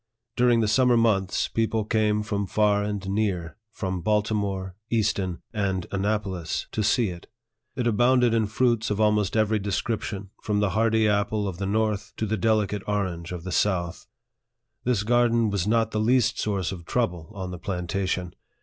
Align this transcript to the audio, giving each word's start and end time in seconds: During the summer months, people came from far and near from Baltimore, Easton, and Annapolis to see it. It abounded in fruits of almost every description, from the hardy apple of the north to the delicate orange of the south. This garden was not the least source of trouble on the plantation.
During 0.35 0.61
the 0.61 0.67
summer 0.67 0.97
months, 0.97 1.47
people 1.47 1.85
came 1.85 2.23
from 2.23 2.47
far 2.47 2.83
and 2.83 3.07
near 3.07 3.55
from 3.71 4.01
Baltimore, 4.01 4.75
Easton, 4.89 5.43
and 5.53 5.85
Annapolis 5.91 6.65
to 6.71 6.81
see 6.83 7.09
it. 7.09 7.27
It 7.75 7.85
abounded 7.85 8.33
in 8.33 8.47
fruits 8.47 8.89
of 8.89 8.99
almost 8.99 9.37
every 9.37 9.59
description, 9.59 10.31
from 10.41 10.59
the 10.59 10.71
hardy 10.71 11.07
apple 11.07 11.47
of 11.47 11.59
the 11.59 11.67
north 11.67 12.13
to 12.17 12.25
the 12.25 12.35
delicate 12.35 12.81
orange 12.87 13.31
of 13.31 13.43
the 13.43 13.51
south. 13.51 14.07
This 14.85 15.03
garden 15.03 15.51
was 15.51 15.67
not 15.67 15.91
the 15.91 15.99
least 15.99 16.39
source 16.39 16.71
of 16.71 16.83
trouble 16.87 17.31
on 17.35 17.51
the 17.51 17.59
plantation. 17.59 18.33